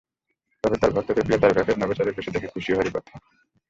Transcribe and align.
তবে 0.63 0.75
তাঁর 0.77 0.91
ভক্তদের 0.95 1.25
প্রিয় 1.25 1.39
তারকাকে 1.41 1.71
নভোচারীর 1.75 2.17
বেশে 2.17 2.33
দেখে 2.35 2.51
খুশি 2.53 2.69
হওয়ারই 2.71 2.93
কথা। 2.95 3.13